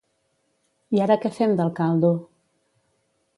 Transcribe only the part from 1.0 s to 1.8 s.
ara què fem del